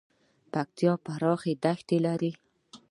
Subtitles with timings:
[0.51, 2.31] پکتیکا پراخه دښتې لري